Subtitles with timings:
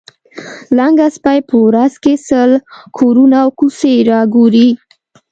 [0.77, 2.51] لنګه سپۍ په ورځ کې سل
[2.97, 4.69] کورونه او کوڅې را ګوري.